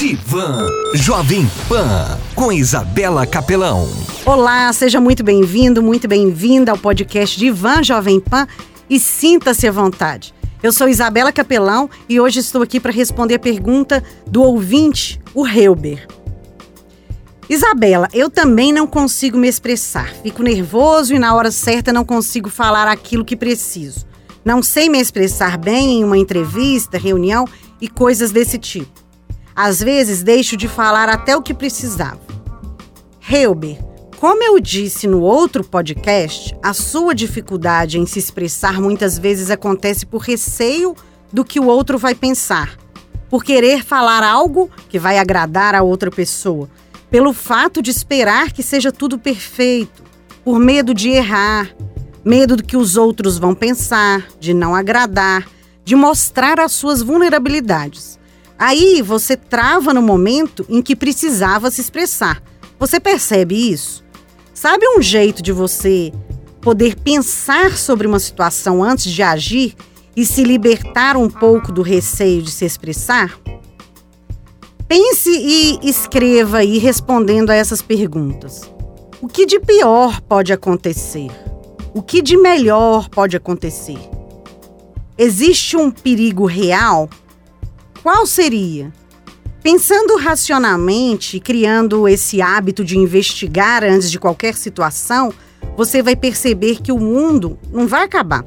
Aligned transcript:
Divan 0.00 0.66
Jovem 0.94 1.46
Pan 1.68 2.18
com 2.34 2.50
Isabela 2.50 3.26
Capelão. 3.26 3.86
Olá, 4.24 4.72
seja 4.72 4.98
muito 4.98 5.22
bem-vindo, 5.22 5.82
muito 5.82 6.08
bem-vinda 6.08 6.72
ao 6.72 6.78
podcast 6.78 7.38
Divan 7.38 7.82
Jovem 7.82 8.18
Pan 8.18 8.48
e 8.88 8.98
sinta-se 8.98 9.68
à 9.68 9.70
vontade. 9.70 10.32
Eu 10.62 10.72
sou 10.72 10.88
Isabela 10.88 11.30
Capelão 11.30 11.90
e 12.08 12.18
hoje 12.18 12.40
estou 12.40 12.62
aqui 12.62 12.80
para 12.80 12.90
responder 12.90 13.34
a 13.34 13.38
pergunta 13.38 14.02
do 14.26 14.42
ouvinte, 14.42 15.20
o 15.34 15.46
Helber. 15.46 16.08
Isabela, 17.46 18.08
eu 18.14 18.30
também 18.30 18.72
não 18.72 18.86
consigo 18.86 19.36
me 19.36 19.48
expressar. 19.48 20.14
Fico 20.22 20.42
nervoso 20.42 21.12
e 21.12 21.18
na 21.18 21.34
hora 21.34 21.50
certa 21.50 21.92
não 21.92 22.06
consigo 22.06 22.48
falar 22.48 22.88
aquilo 22.88 23.22
que 23.22 23.36
preciso. 23.36 24.06
Não 24.42 24.62
sei 24.62 24.88
me 24.88 24.98
expressar 24.98 25.58
bem 25.58 26.00
em 26.00 26.04
uma 26.04 26.16
entrevista, 26.16 26.96
reunião 26.96 27.46
e 27.78 27.86
coisas 27.86 28.30
desse 28.30 28.56
tipo. 28.56 28.99
Às 29.62 29.82
vezes 29.82 30.22
deixo 30.22 30.56
de 30.56 30.66
falar 30.66 31.10
até 31.10 31.36
o 31.36 31.42
que 31.42 31.52
precisava. 31.52 32.18
Helber, 33.30 33.78
como 34.16 34.42
eu 34.42 34.58
disse 34.58 35.06
no 35.06 35.20
outro 35.20 35.62
podcast, 35.62 36.56
a 36.62 36.72
sua 36.72 37.14
dificuldade 37.14 37.98
em 37.98 38.06
se 38.06 38.18
expressar 38.18 38.80
muitas 38.80 39.18
vezes 39.18 39.50
acontece 39.50 40.06
por 40.06 40.22
receio 40.22 40.96
do 41.30 41.44
que 41.44 41.60
o 41.60 41.66
outro 41.66 41.98
vai 41.98 42.14
pensar, 42.14 42.78
por 43.28 43.44
querer 43.44 43.84
falar 43.84 44.22
algo 44.22 44.70
que 44.88 44.98
vai 44.98 45.18
agradar 45.18 45.74
a 45.74 45.82
outra 45.82 46.10
pessoa, 46.10 46.66
pelo 47.10 47.34
fato 47.34 47.82
de 47.82 47.90
esperar 47.90 48.52
que 48.52 48.62
seja 48.62 48.90
tudo 48.90 49.18
perfeito, 49.18 50.02
por 50.42 50.58
medo 50.58 50.94
de 50.94 51.10
errar, 51.10 51.68
medo 52.24 52.56
do 52.56 52.64
que 52.64 52.78
os 52.78 52.96
outros 52.96 53.36
vão 53.36 53.54
pensar, 53.54 54.26
de 54.40 54.54
não 54.54 54.74
agradar, 54.74 55.46
de 55.84 55.94
mostrar 55.94 56.58
as 56.58 56.72
suas 56.72 57.02
vulnerabilidades. 57.02 58.19
Aí 58.60 59.00
você 59.00 59.38
trava 59.38 59.94
no 59.94 60.02
momento 60.02 60.66
em 60.68 60.82
que 60.82 60.94
precisava 60.94 61.70
se 61.70 61.80
expressar. 61.80 62.42
Você 62.78 63.00
percebe 63.00 63.54
isso? 63.54 64.04
Sabe 64.52 64.86
um 64.86 65.00
jeito 65.00 65.42
de 65.42 65.50
você 65.50 66.12
poder 66.60 66.94
pensar 66.96 67.78
sobre 67.78 68.06
uma 68.06 68.18
situação 68.18 68.84
antes 68.84 69.10
de 69.10 69.22
agir 69.22 69.74
e 70.14 70.26
se 70.26 70.44
libertar 70.44 71.16
um 71.16 71.30
pouco 71.30 71.72
do 71.72 71.80
receio 71.80 72.42
de 72.42 72.50
se 72.50 72.66
expressar? 72.66 73.34
Pense 74.86 75.30
e 75.30 75.78
escreva 75.82 76.58
aí 76.58 76.76
respondendo 76.76 77.48
a 77.48 77.54
essas 77.54 77.80
perguntas. 77.80 78.70
O 79.22 79.26
que 79.26 79.46
de 79.46 79.58
pior 79.58 80.20
pode 80.20 80.52
acontecer? 80.52 81.30
O 81.94 82.02
que 82.02 82.20
de 82.20 82.36
melhor 82.36 83.08
pode 83.08 83.38
acontecer? 83.38 83.98
Existe 85.16 85.78
um 85.78 85.90
perigo 85.90 86.44
real 86.44 87.08
qual 88.02 88.26
seria? 88.26 88.92
Pensando 89.62 90.16
racionalmente 90.16 91.36
e 91.36 91.40
criando 91.40 92.08
esse 92.08 92.40
hábito 92.40 92.82
de 92.82 92.96
investigar 92.96 93.84
antes 93.84 94.10
de 94.10 94.18
qualquer 94.18 94.54
situação, 94.54 95.32
você 95.76 96.02
vai 96.02 96.16
perceber 96.16 96.80
que 96.80 96.90
o 96.90 96.98
mundo 96.98 97.58
não 97.70 97.86
vai 97.86 98.04
acabar. 98.04 98.44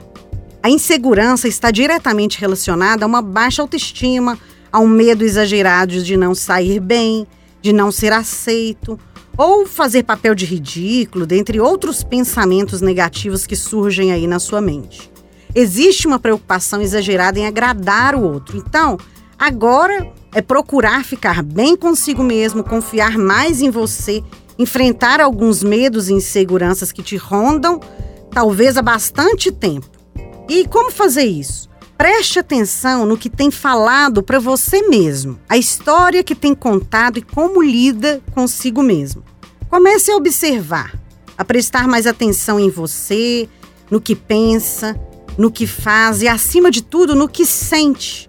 A 0.62 0.70
insegurança 0.70 1.48
está 1.48 1.70
diretamente 1.70 2.40
relacionada 2.40 3.06
a 3.06 3.08
uma 3.08 3.22
baixa 3.22 3.62
autoestima, 3.62 4.40
a 4.72 4.80
um 4.80 4.88
medo 4.88 5.24
exagerado 5.24 6.02
de 6.02 6.18
não 6.18 6.34
sair 6.34 6.80
bem, 6.80 7.28
de 7.62 7.72
não 7.72 7.92
ser 7.92 8.12
aceito, 8.12 9.00
ou 9.38 9.68
fazer 9.68 10.04
papel 10.04 10.34
de 10.34 10.46
ridículo, 10.46 11.28
dentre 11.28 11.59
outros 11.59 12.04
pensamentos 12.04 12.81
negativos 12.81 13.46
que 13.46 13.56
surgem 13.56 14.12
aí 14.12 14.26
na 14.26 14.40
sua 14.40 14.62
mente. 14.62 15.12
Existe 15.54 16.08
uma 16.08 16.18
preocupação 16.18 16.81
exagerada 16.81 17.40
em 17.40 17.46
agradar 17.46 18.16
o 18.16 18.24
outro. 18.24 18.58
Então, 18.58 18.98
Agora 19.38 20.12
é 20.34 20.42
procurar 20.42 21.03
ficar 21.03 21.44
bem 21.44 21.76
consigo 21.76 22.23
mesmo, 22.23 22.64
confiar 22.64 23.17
mais 23.17 23.62
em 23.62 23.70
você, 23.70 24.23
enfrentar 24.58 25.20
alguns 25.20 25.64
medos 25.64 26.09
e 26.09 26.14
inseguranças 26.14 26.92
que 26.92 27.03
te 27.03 27.17
rondam, 27.17 27.80
talvez 28.31 28.78
há 28.78 28.81
bastante 28.81 29.52
tempo. 29.52 29.90
E 30.50 30.68
como 30.68 30.91
fazer 30.91 31.24
isso? 31.24 31.69
Preste 31.97 32.40
atenção 32.40 33.06
no 33.06 33.18
que 33.18 33.30
tem 33.30 33.52
falado 33.52 34.24
para 34.24 34.40
você 34.40 34.81
mesmo, 34.81 35.40
a 35.47 35.58
história 35.58 36.24
que 36.24 36.35
tem 36.35 36.53
contado 36.53 37.18
e 37.18 37.22
como 37.22 37.62
lida 37.62 38.22
consigo 38.34 38.81
mesmo. 38.81 39.24
Comece 39.69 40.12
a 40.12 40.16
observar, 40.16 41.00
a 41.38 41.46
prestar 41.46 41.88
mais 41.88 42.06
atenção 42.06 42.59
em 42.59 42.69
você, 42.69 43.47
no 43.90 44.02
que 44.02 44.16
pensa, 44.16 45.00
no 45.38 45.52
que 45.52 45.66
faz 45.66 46.22
e, 46.22 46.28
acima 46.28 46.69
de 46.69 46.81
tudo, 46.81 47.16
no 47.16 47.29
que 47.29 47.46
sente. 47.46 48.28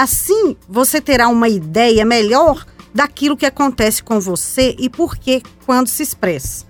Assim, 0.00 0.56
você 0.66 0.98
terá 0.98 1.28
uma 1.28 1.46
ideia 1.46 2.06
melhor 2.06 2.64
daquilo 2.94 3.36
que 3.36 3.44
acontece 3.44 4.02
com 4.02 4.18
você 4.18 4.74
e 4.78 4.88
por 4.88 5.14
que 5.18 5.42
quando 5.66 5.88
se 5.88 6.02
expressa. 6.02 6.64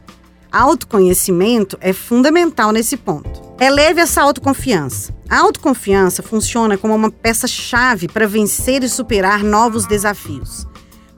Autoconhecimento 0.51 1.79
é 1.81 1.93
fundamental 1.93 2.73
nesse 2.73 2.97
ponto. 2.97 3.41
Eleve 3.61 4.01
essa 4.01 4.21
autoconfiança. 4.21 5.15
A 5.29 5.39
autoconfiança 5.39 6.25
funciona 6.25 6.77
como 6.77 6.93
uma 6.93 7.09
peça-chave 7.09 8.09
para 8.09 8.27
vencer 8.27 8.83
e 8.83 8.89
superar 8.89 9.45
novos 9.45 9.87
desafios, 9.87 10.67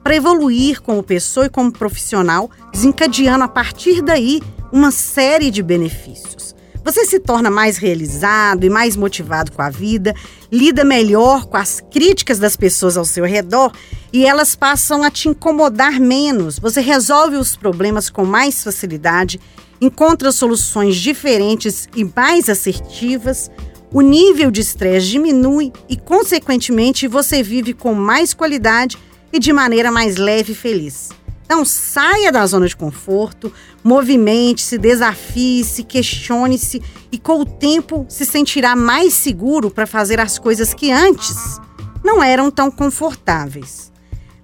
para 0.03 0.15
evoluir 0.15 0.83
como 0.83 1.01
pessoa 1.01 1.47
e 1.47 1.49
como 1.49 1.71
profissional, 1.71 2.47
desencadeando 2.71 3.43
a 3.43 3.47
partir 3.47 4.03
daí 4.03 4.39
uma 4.71 4.91
série 4.91 5.49
de 5.49 5.63
benefícios. 5.63 6.42
Você 6.83 7.05
se 7.05 7.17
torna 7.17 7.49
mais 7.49 7.77
realizado 7.77 8.65
e 8.65 8.69
mais 8.69 8.97
motivado 8.97 9.53
com 9.53 9.61
a 9.61 9.69
vida, 9.69 10.13
lida 10.51 10.83
melhor 10.83 11.45
com 11.45 11.55
as 11.55 11.79
críticas 11.79 12.39
das 12.39 12.57
pessoas 12.57 12.97
ao 12.97 13.05
seu 13.05 13.23
redor 13.23 13.71
e 14.11 14.25
elas 14.25 14.53
passam 14.53 15.01
a 15.01 15.09
te 15.09 15.29
incomodar 15.29 15.97
menos. 15.97 16.59
Você 16.59 16.81
resolve 16.81 17.37
os 17.37 17.55
problemas 17.55 18.09
com 18.09 18.25
mais 18.25 18.61
facilidade, 18.61 19.39
encontra 19.79 20.29
soluções 20.31 20.97
diferentes 20.97 21.87
e 21.95 22.03
mais 22.03 22.49
assertivas. 22.49 23.49
O 23.89 24.01
nível 24.01 24.51
de 24.51 24.59
estresse 24.59 25.07
diminui 25.07 25.71
e, 25.87 25.95
consequentemente, 25.95 27.07
você 27.07 27.41
vive 27.41 27.73
com 27.73 27.93
mais 27.93 28.33
qualidade 28.33 28.97
e 29.31 29.39
de 29.39 29.53
maneira 29.53 29.89
mais 29.89 30.17
leve 30.17 30.51
e 30.51 30.55
feliz. 30.55 31.11
Então, 31.53 31.63
saia 31.65 32.31
da 32.31 32.43
zona 32.47 32.67
de 32.67 32.75
conforto, 32.75 33.53
movimente-se, 33.83 34.75
desafie-se, 34.75 35.83
questione-se 35.83 36.81
e, 37.11 37.19
com 37.19 37.41
o 37.41 37.45
tempo, 37.45 38.07
se 38.09 38.25
sentirá 38.25 38.75
mais 38.75 39.13
seguro 39.13 39.69
para 39.69 39.85
fazer 39.85 40.19
as 40.19 40.39
coisas 40.39 40.73
que 40.73 40.91
antes 40.91 41.61
não 42.03 42.23
eram 42.23 42.49
tão 42.49 42.71
confortáveis. 42.71 43.91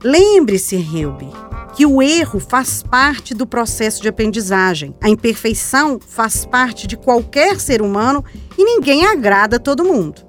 Lembre-se, 0.03 0.75
Helby, 0.75 1.31
que 1.75 1.83
o 1.83 1.99
erro 1.99 2.39
faz 2.39 2.83
parte 2.83 3.33
do 3.33 3.47
processo 3.47 4.03
de 4.03 4.07
aprendizagem. 4.07 4.95
A 5.01 5.09
imperfeição 5.09 5.99
faz 5.99 6.45
parte 6.45 6.85
de 6.85 6.95
qualquer 6.95 7.59
ser 7.59 7.81
humano 7.81 8.23
e 8.55 8.63
ninguém 8.63 9.07
agrada 9.07 9.55
a 9.55 9.59
todo 9.59 9.83
mundo. 9.83 10.21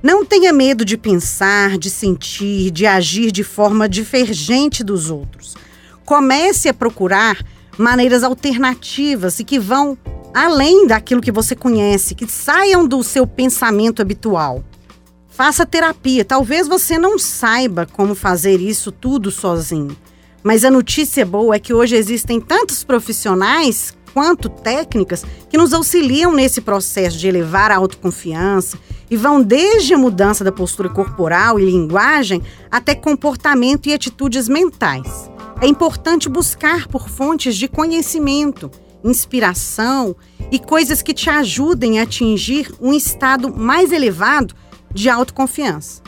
Não 0.00 0.24
tenha 0.24 0.52
medo 0.52 0.84
de 0.84 0.96
pensar, 0.96 1.76
de 1.76 1.90
sentir, 1.90 2.70
de 2.70 2.86
agir 2.86 3.32
de 3.32 3.42
forma 3.42 3.88
divergente 3.88 4.84
dos 4.84 5.10
outros 5.10 5.56
comece 6.04 6.68
a 6.68 6.74
procurar 6.74 7.38
maneiras 7.78 8.22
alternativas 8.22 9.38
e 9.40 9.44
que 9.44 9.58
vão 9.58 9.98
além 10.32 10.86
daquilo 10.86 11.20
que 11.20 11.30
você 11.30 11.54
conhece, 11.54 12.14
que 12.14 12.30
saiam 12.30 12.86
do 12.86 13.02
seu 13.02 13.26
pensamento 13.26 14.02
habitual. 14.02 14.64
Faça 15.28 15.66
terapia. 15.66 16.24
Talvez 16.24 16.68
você 16.68 16.98
não 16.98 17.18
saiba 17.18 17.86
como 17.92 18.14
fazer 18.14 18.60
isso 18.60 18.92
tudo 18.92 19.30
sozinho. 19.30 19.96
Mas 20.42 20.64
a 20.64 20.70
notícia 20.70 21.24
boa 21.24 21.56
é 21.56 21.58
que 21.58 21.72
hoje 21.72 21.96
existem 21.96 22.40
tantos 22.40 22.84
profissionais 22.84 23.96
quanto 24.12 24.48
técnicas 24.48 25.24
que 25.50 25.56
nos 25.56 25.72
auxiliam 25.72 26.32
nesse 26.32 26.60
processo 26.60 27.18
de 27.18 27.26
elevar 27.26 27.72
a 27.72 27.76
autoconfiança 27.76 28.78
e 29.10 29.16
vão 29.16 29.42
desde 29.42 29.92
a 29.94 29.98
mudança 29.98 30.44
da 30.44 30.52
postura 30.52 30.88
corporal 30.88 31.58
e 31.58 31.64
linguagem 31.64 32.40
até 32.70 32.94
comportamento 32.94 33.88
e 33.88 33.94
atitudes 33.94 34.48
mentais. 34.48 35.33
É 35.64 35.66
importante 35.66 36.28
buscar 36.28 36.86
por 36.88 37.08
fontes 37.08 37.56
de 37.56 37.68
conhecimento, 37.68 38.70
inspiração 39.02 40.14
e 40.52 40.58
coisas 40.58 41.00
que 41.00 41.14
te 41.14 41.30
ajudem 41.30 41.98
a 41.98 42.02
atingir 42.02 42.70
um 42.78 42.92
estado 42.92 43.50
mais 43.50 43.90
elevado 43.90 44.54
de 44.92 45.08
autoconfiança. 45.08 46.02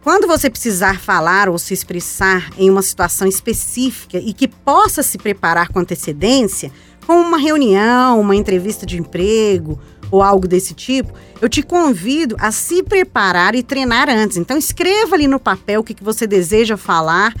Quando 0.00 0.28
você 0.28 0.48
precisar 0.48 1.00
falar 1.00 1.48
ou 1.48 1.58
se 1.58 1.74
expressar 1.74 2.52
em 2.56 2.70
uma 2.70 2.82
situação 2.82 3.26
específica 3.26 4.18
e 4.18 4.32
que 4.32 4.46
possa 4.46 5.02
se 5.02 5.18
preparar 5.18 5.70
com 5.70 5.80
antecedência, 5.80 6.70
como 7.04 7.20
uma 7.20 7.38
reunião, 7.38 8.20
uma 8.20 8.36
entrevista 8.36 8.86
de 8.86 8.96
emprego 8.96 9.76
ou 10.08 10.22
algo 10.22 10.46
desse 10.46 10.72
tipo, 10.72 11.12
eu 11.40 11.48
te 11.48 11.64
convido 11.64 12.36
a 12.38 12.52
se 12.52 12.80
preparar 12.80 13.56
e 13.56 13.62
treinar 13.64 14.08
antes. 14.08 14.36
Então 14.36 14.56
escreva 14.56 15.16
ali 15.16 15.26
no 15.26 15.40
papel 15.40 15.80
o 15.80 15.84
que, 15.84 15.96
você 16.00 16.28
deseja 16.28 16.76
falar 16.76 17.34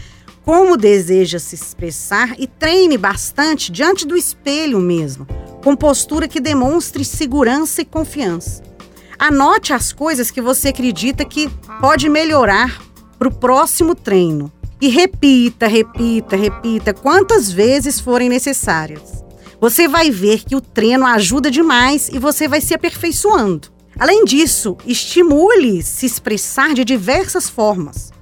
como 0.44 0.76
deseja 0.76 1.38
se 1.38 1.54
expressar 1.54 2.34
e 2.38 2.46
treine 2.46 2.98
bastante 2.98 3.72
diante 3.72 4.06
do 4.06 4.16
espelho 4.16 4.78
mesmo, 4.78 5.26
com 5.62 5.74
postura 5.74 6.28
que 6.28 6.40
demonstre 6.40 7.04
segurança 7.04 7.80
e 7.80 7.84
confiança. 7.84 8.62
Anote 9.18 9.72
as 9.72 9.92
coisas 9.92 10.30
que 10.30 10.42
você 10.42 10.68
acredita 10.68 11.24
que 11.24 11.48
pode 11.80 12.08
melhorar 12.08 12.82
para 13.18 13.28
o 13.28 13.34
próximo 13.34 13.94
treino. 13.94 14.52
E 14.80 14.88
repita, 14.88 15.66
repita, 15.66 16.36
repita 16.36 16.92
quantas 16.92 17.50
vezes 17.50 17.98
forem 17.98 18.28
necessárias. 18.28 19.24
Você 19.58 19.88
vai 19.88 20.10
ver 20.10 20.44
que 20.44 20.54
o 20.54 20.60
treino 20.60 21.06
ajuda 21.06 21.50
demais 21.50 22.10
e 22.10 22.18
você 22.18 22.46
vai 22.46 22.60
se 22.60 22.74
aperfeiçoando. 22.74 23.68
Além 23.98 24.24
disso, 24.24 24.76
estimule 24.84 25.82
se 25.82 26.04
expressar 26.04 26.74
de 26.74 26.84
diversas 26.84 27.48
formas. 27.48 28.13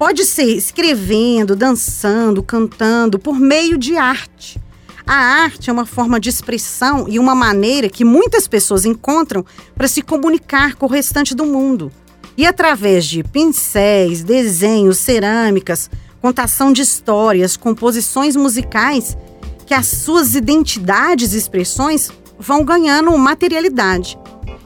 Pode 0.00 0.24
ser 0.24 0.56
escrevendo, 0.56 1.54
dançando, 1.54 2.42
cantando, 2.42 3.18
por 3.18 3.38
meio 3.38 3.76
de 3.76 3.98
arte. 3.98 4.58
A 5.06 5.14
arte 5.14 5.68
é 5.68 5.72
uma 5.74 5.84
forma 5.84 6.18
de 6.18 6.30
expressão 6.30 7.04
e 7.06 7.18
uma 7.18 7.34
maneira 7.34 7.86
que 7.86 8.02
muitas 8.02 8.48
pessoas 8.48 8.86
encontram 8.86 9.44
para 9.74 9.86
se 9.86 10.00
comunicar 10.00 10.76
com 10.76 10.86
o 10.86 10.88
restante 10.88 11.34
do 11.34 11.44
mundo. 11.44 11.92
E 12.34 12.46
através 12.46 13.04
de 13.04 13.22
pincéis, 13.22 14.24
desenhos, 14.24 14.96
cerâmicas, 14.96 15.90
contação 16.22 16.72
de 16.72 16.80
histórias, 16.80 17.54
composições 17.54 18.34
musicais, 18.34 19.18
que 19.66 19.74
as 19.74 19.86
suas 19.86 20.34
identidades 20.34 21.34
e 21.34 21.36
expressões 21.36 22.10
vão 22.38 22.64
ganhando 22.64 23.14
materialidade. 23.18 24.18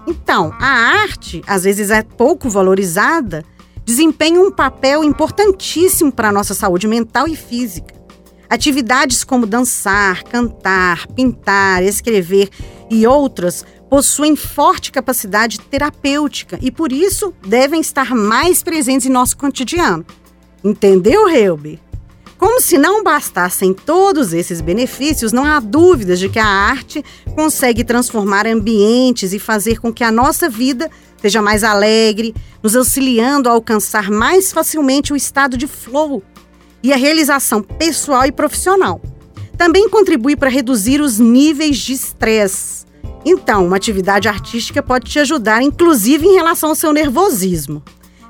Então, 0.06 0.54
a 0.60 0.68
arte, 1.02 1.42
às 1.44 1.64
vezes 1.64 1.90
é 1.90 2.04
pouco 2.04 2.48
valorizada, 2.48 3.44
desempenha 3.84 4.40
um 4.40 4.50
papel 4.50 5.04
importantíssimo 5.04 6.10
para 6.10 6.28
a 6.28 6.32
nossa 6.32 6.54
saúde 6.54 6.88
mental 6.88 7.28
e 7.28 7.36
física. 7.36 7.94
Atividades 8.48 9.24
como 9.24 9.46
dançar, 9.46 10.22
cantar, 10.24 11.06
pintar, 11.08 11.82
escrever 11.82 12.50
e 12.90 13.06
outras 13.06 13.64
possuem 13.88 14.36
forte 14.36 14.90
capacidade 14.90 15.60
terapêutica 15.60 16.58
e, 16.60 16.70
por 16.70 16.92
isso, 16.92 17.34
devem 17.46 17.80
estar 17.80 18.14
mais 18.14 18.62
presentes 18.62 19.06
em 19.06 19.10
nosso 19.10 19.36
cotidiano. 19.36 20.04
Entendeu, 20.62 21.28
Helber? 21.28 21.78
Como 22.38 22.60
se 22.60 22.76
não 22.76 23.02
bastassem 23.02 23.72
todos 23.72 24.32
esses 24.32 24.60
benefícios, 24.60 25.32
não 25.32 25.44
há 25.44 25.60
dúvidas 25.60 26.18
de 26.18 26.28
que 26.28 26.38
a 26.38 26.46
arte 26.46 27.04
consegue 27.34 27.84
transformar 27.84 28.46
ambientes 28.46 29.32
e 29.32 29.38
fazer 29.38 29.80
com 29.80 29.92
que 29.92 30.04
a 30.04 30.10
nossa 30.10 30.48
vida 30.48 30.90
seja 31.24 31.42
mais 31.42 31.64
alegre, 31.64 32.34
nos 32.62 32.76
auxiliando 32.76 33.48
a 33.48 33.52
alcançar 33.52 34.10
mais 34.10 34.52
facilmente 34.52 35.12
o 35.12 35.16
estado 35.16 35.56
de 35.56 35.66
flow 35.66 36.22
e 36.82 36.92
a 36.92 36.96
realização 36.96 37.62
pessoal 37.62 38.26
e 38.26 38.32
profissional. 38.32 39.00
Também 39.56 39.88
contribui 39.88 40.36
para 40.36 40.50
reduzir 40.50 41.00
os 41.00 41.18
níveis 41.18 41.78
de 41.78 41.92
estresse 41.92 42.84
então, 43.24 43.66
uma 43.66 43.76
atividade 43.76 44.28
artística 44.28 44.82
pode 44.82 45.10
te 45.10 45.18
ajudar, 45.18 45.62
inclusive 45.62 46.26
em 46.26 46.34
relação 46.34 46.68
ao 46.68 46.74
seu 46.74 46.92
nervosismo. 46.92 47.82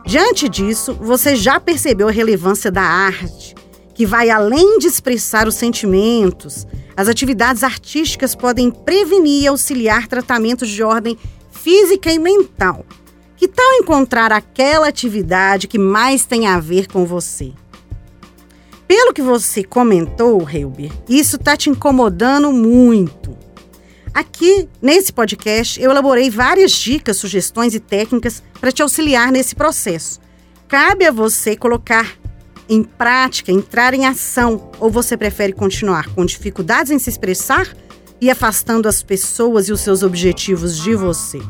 Diante 0.06 0.48
disso, 0.48 0.94
você 1.00 1.34
já 1.34 1.58
percebeu 1.58 2.08
a 2.08 2.12
relevância 2.12 2.70
da 2.70 2.82
arte, 2.82 3.56
que 3.92 4.06
vai 4.06 4.30
além 4.30 4.78
de 4.78 4.86
expressar 4.86 5.48
os 5.48 5.56
sentimentos. 5.56 6.64
As 6.96 7.08
atividades 7.08 7.64
artísticas 7.64 8.36
podem 8.36 8.70
prevenir 8.70 9.42
e 9.42 9.46
auxiliar 9.48 10.06
tratamentos 10.06 10.68
de 10.68 10.82
ordem 10.82 11.18
física 11.64 12.12
e 12.12 12.18
mental. 12.18 12.84
Que 13.38 13.48
tal 13.48 13.72
encontrar 13.76 14.30
aquela 14.30 14.86
atividade 14.86 15.66
que 15.66 15.78
mais 15.78 16.26
tem 16.26 16.46
a 16.46 16.60
ver 16.60 16.86
com 16.86 17.06
você? 17.06 17.52
Pelo 18.86 19.14
que 19.14 19.22
você 19.22 19.64
comentou, 19.64 20.46
Helber, 20.46 20.92
isso 21.08 21.36
está 21.36 21.56
te 21.56 21.70
incomodando 21.70 22.52
muito. 22.52 23.34
Aqui, 24.12 24.68
nesse 24.80 25.10
podcast, 25.10 25.80
eu 25.80 25.90
elaborei 25.90 26.28
várias 26.28 26.72
dicas, 26.72 27.16
sugestões 27.16 27.74
e 27.74 27.80
técnicas 27.80 28.42
para 28.60 28.70
te 28.70 28.82
auxiliar 28.82 29.32
nesse 29.32 29.54
processo. 29.54 30.20
Cabe 30.68 31.06
a 31.06 31.10
você 31.10 31.56
colocar 31.56 32.14
em 32.68 32.82
prática, 32.82 33.50
entrar 33.50 33.94
em 33.94 34.04
ação, 34.04 34.70
ou 34.78 34.90
você 34.90 35.16
prefere 35.16 35.54
continuar 35.54 36.14
com 36.14 36.26
dificuldades 36.26 36.92
em 36.92 36.98
se 36.98 37.08
expressar 37.08 37.74
e 38.20 38.30
afastando 38.30 38.88
as 38.88 39.02
pessoas 39.02 39.68
e 39.68 39.72
os 39.72 39.80
seus 39.80 40.02
objetivos 40.02 40.76
de 40.76 40.94
você? 40.94 41.40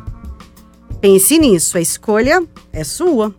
Pense 1.00 1.38
nisso, 1.38 1.76
a 1.76 1.80
escolha 1.80 2.42
é 2.72 2.84
sua. 2.84 3.34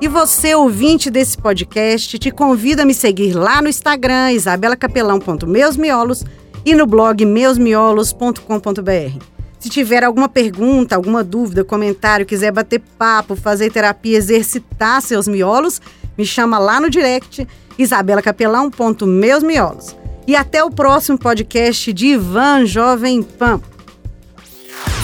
E 0.00 0.08
você, 0.08 0.54
ouvinte 0.54 1.10
desse 1.10 1.38
podcast, 1.38 2.18
te 2.18 2.30
convido 2.30 2.82
a 2.82 2.84
me 2.84 2.94
seguir 2.94 3.34
lá 3.34 3.62
no 3.62 3.68
Instagram, 3.68 4.32
isabelacapelão.meusmiolos.com 4.32 6.42
e 6.64 6.74
no 6.74 6.86
blog 6.86 7.24
meusmiolos.com.br. 7.24 9.24
Se 9.58 9.68
tiver 9.68 10.04
alguma 10.04 10.28
pergunta, 10.28 10.94
alguma 10.96 11.22
dúvida, 11.22 11.62
comentário, 11.64 12.26
quiser 12.26 12.50
bater 12.50 12.80
papo, 12.98 13.36
fazer 13.36 13.70
terapia, 13.70 14.18
exercitar 14.18 15.00
seus 15.02 15.28
miolos, 15.28 15.80
me 16.18 16.24
chama 16.24 16.58
lá 16.58 16.80
no 16.80 16.90
direct 16.90 17.46
isabelacapelão.meusmiolos. 17.78 20.01
E 20.26 20.36
até 20.36 20.62
o 20.62 20.70
próximo 20.70 21.18
podcast 21.18 21.92
de 21.92 22.06
Ivan 22.08 22.64
Jovem 22.66 23.22
Pan. 23.22 23.60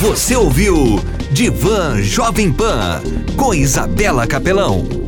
Você 0.01 0.37
ouviu 0.37 1.01
Divan 1.33 2.01
Jovem 2.03 2.53
Pan 2.53 3.03
com 3.37 3.53
Isabela 3.53 4.27
Capelão. 4.27 5.08